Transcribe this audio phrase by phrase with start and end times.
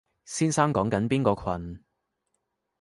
[0.25, 1.83] 先生講緊邊個群？